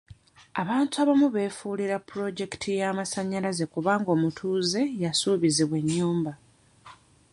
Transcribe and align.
Abantu 0.61 0.93
abamu 1.03 1.27
beefuulira 1.35 1.95
pulojekiti 2.07 2.69
y'amasanyalaze 2.79 3.65
kubanga 3.73 4.09
omutuuze 4.15 4.81
yasuubizibwa 5.03 5.75
ennyumba. 5.81 6.31